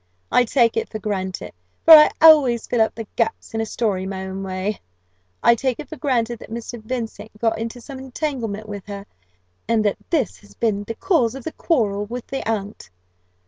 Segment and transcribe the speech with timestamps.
[0.31, 1.53] I take it for granted
[1.85, 4.81] for I always fill up the gaps in a story my own way
[5.43, 6.81] I take it for granted that Mr.
[6.81, 9.05] Vincent got into some entanglement with her,
[9.67, 12.89] and that this has been the cause of the quarrel with the aunt.